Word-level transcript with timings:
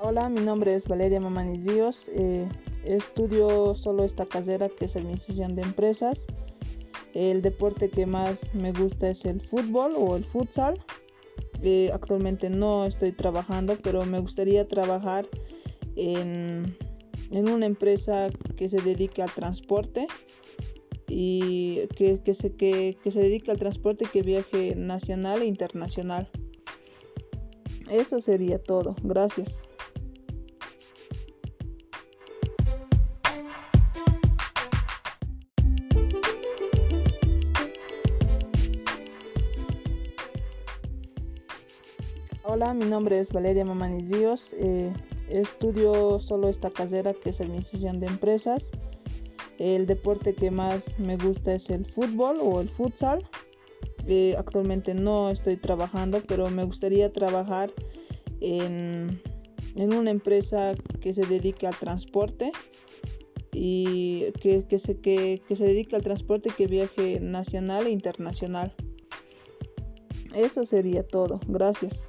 Hola, 0.00 0.28
mi 0.28 0.40
nombre 0.40 0.76
es 0.76 0.86
Valeria 0.86 1.18
Mamanis 1.18 1.64
Díos. 1.64 2.08
Eh, 2.14 2.48
estudio 2.84 3.74
solo 3.74 4.04
esta 4.04 4.26
carrera 4.26 4.68
que 4.68 4.84
es 4.84 4.94
Administración 4.94 5.56
de 5.56 5.62
Empresas. 5.62 6.28
El 7.14 7.42
deporte 7.42 7.90
que 7.90 8.06
más 8.06 8.54
me 8.54 8.70
gusta 8.70 9.10
es 9.10 9.24
el 9.24 9.40
fútbol 9.40 9.94
o 9.96 10.14
el 10.14 10.24
futsal. 10.24 10.78
Eh, 11.62 11.90
actualmente 11.92 12.48
no 12.48 12.84
estoy 12.84 13.10
trabajando, 13.10 13.76
pero 13.82 14.06
me 14.06 14.20
gustaría 14.20 14.68
trabajar 14.68 15.26
en, 15.96 16.78
en 17.32 17.48
una 17.48 17.66
empresa 17.66 18.30
que 18.56 18.68
se 18.68 18.80
dedique 18.80 19.20
al 19.20 19.34
transporte 19.34 20.06
y 21.08 21.88
que, 21.96 22.20
se, 22.34 22.54
que, 22.54 22.96
se 23.02 23.20
dedique 23.20 23.50
al 23.50 23.58
transporte 23.58 24.06
que 24.12 24.22
viaje 24.22 24.76
nacional 24.76 25.42
e 25.42 25.46
internacional. 25.46 26.30
Eso 27.90 28.20
sería 28.20 28.62
todo. 28.62 28.94
Gracias. 29.02 29.67
Hola, 42.50 42.72
mi 42.72 42.86
nombre 42.86 43.18
es 43.18 43.30
Valeria 43.30 43.62
Mamanis 43.62 44.08
Díos. 44.08 44.54
Eh, 44.54 44.90
estudio 45.28 46.18
solo 46.18 46.48
esta 46.48 46.70
carrera 46.70 47.12
que 47.12 47.28
es 47.28 47.42
Administración 47.42 48.00
de 48.00 48.06
Empresas. 48.06 48.70
El 49.58 49.86
deporte 49.86 50.34
que 50.34 50.50
más 50.50 50.98
me 50.98 51.18
gusta 51.18 51.54
es 51.54 51.68
el 51.68 51.84
fútbol 51.84 52.38
o 52.40 52.62
el 52.62 52.70
futsal. 52.70 53.22
Eh, 54.06 54.34
actualmente 54.38 54.94
no 54.94 55.28
estoy 55.28 55.58
trabajando, 55.58 56.22
pero 56.26 56.48
me 56.48 56.64
gustaría 56.64 57.12
trabajar 57.12 57.70
en, 58.40 59.20
en 59.74 59.92
una 59.92 60.10
empresa 60.10 60.74
que 61.02 61.12
se 61.12 61.26
dedique 61.26 61.66
al 61.66 61.78
transporte 61.78 62.50
y 63.52 64.32
que, 64.40 64.66
que, 64.66 64.78
se, 64.78 64.98
que, 64.98 65.42
que 65.46 65.54
se 65.54 65.66
dedique 65.66 65.96
al 65.96 66.02
transporte 66.02 66.48
que 66.56 66.66
viaje 66.66 67.20
nacional 67.20 67.86
e 67.86 67.90
internacional. 67.90 68.74
Eso 70.34 70.64
sería 70.64 71.06
todo. 71.06 71.40
Gracias. 71.46 72.08